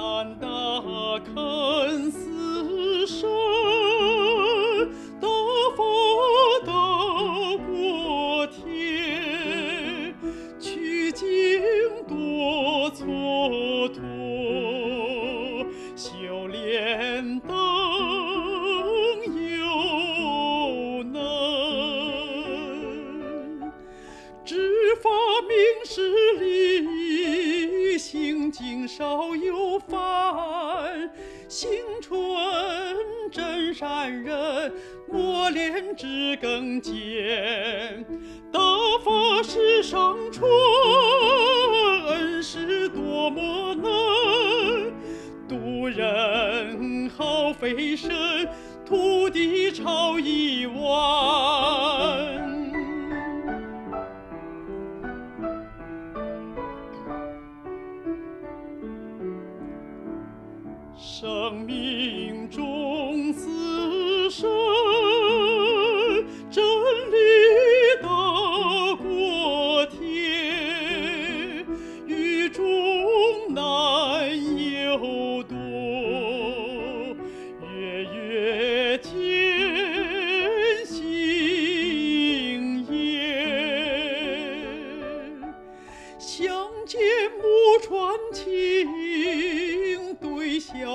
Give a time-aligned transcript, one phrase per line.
[0.00, 0.48] 南大
[1.18, 3.28] 看四声
[5.20, 5.28] 大
[5.76, 5.82] 佛
[6.64, 6.72] 大
[7.66, 10.14] 过天
[10.58, 11.28] 取经
[12.08, 14.19] 多蹉跎。
[28.60, 31.10] 今少有烦，
[31.48, 31.70] 新
[32.02, 32.20] 春
[33.32, 34.70] 真善人，
[35.10, 38.04] 磨练知更坚，
[38.52, 38.60] 大
[39.02, 40.46] 法师上春，
[42.08, 44.92] 恩师多么难，
[45.48, 48.10] 渡人好飞升，
[48.84, 51.79] 土地超一弯。
[61.02, 64.50] 生命中此生，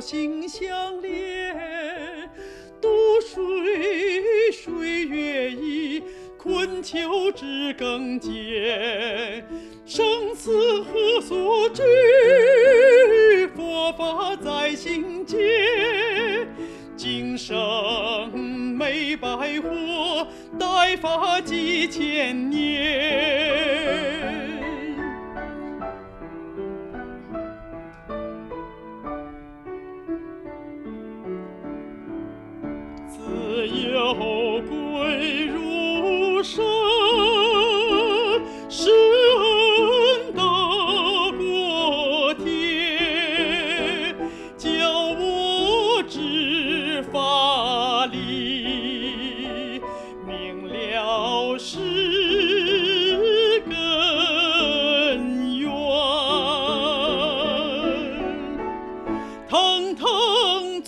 [0.00, 1.56] 心相连。
[2.80, 2.88] 渡
[3.20, 6.02] 水水月移，
[6.36, 9.44] 困囚知更见。
[9.86, 11.82] 生死何所惧？
[13.56, 15.38] 佛法在心间。
[16.96, 20.26] 今生没白活，
[20.58, 23.05] 待发几千年。
[33.16, 36.64] 自由归如山，
[38.68, 40.42] 是恩大
[41.32, 44.14] 过天，
[44.58, 44.68] 教
[45.18, 49.80] 我知法理，
[50.26, 51.78] 明了是
[53.68, 53.74] 根
[55.58, 55.66] 源。
[59.48, 60.82] 堂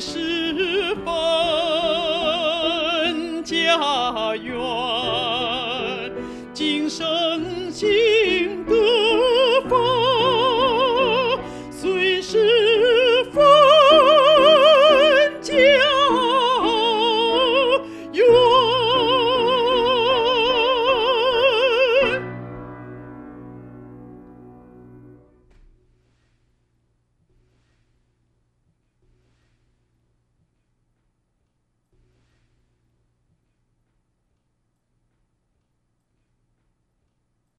[0.00, 1.12] 是本
[3.44, 6.10] 家园，
[6.54, 8.19] 今生今。